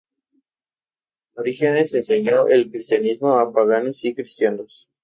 [1.35, 4.89] Orígenes enseñó el cristianismo a paganos y cristianos.